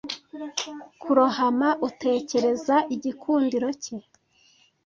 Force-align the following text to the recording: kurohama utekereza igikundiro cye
kurohama 1.01 1.69
utekereza 1.87 2.75
igikundiro 2.95 3.69
cye 3.83 3.97